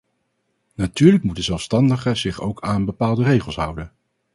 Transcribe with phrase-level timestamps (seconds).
[0.75, 3.91] Natuurlijk moet de zelfstandige zich ook aan bepaalde regels houden.